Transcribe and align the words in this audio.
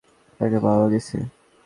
তাকে 0.39 0.57
পাওয়া 0.65 0.85
গেছে? 0.93 1.17